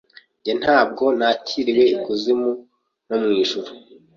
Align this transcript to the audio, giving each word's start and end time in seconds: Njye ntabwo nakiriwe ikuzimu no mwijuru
Njye 0.39 0.53
ntabwo 0.61 1.03
nakiriwe 1.17 1.83
ikuzimu 1.95 2.51
no 3.07 3.15
mwijuru 3.23 3.69